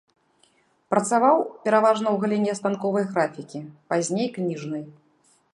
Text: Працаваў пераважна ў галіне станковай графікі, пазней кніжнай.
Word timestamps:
Працаваў 0.93 1.37
пераважна 1.67 2.03
ў 2.11 2.17
галіне 2.25 2.51
станковай 2.63 3.05
графікі, 3.13 3.59
пазней 3.95 4.27
кніжнай. 4.39 4.83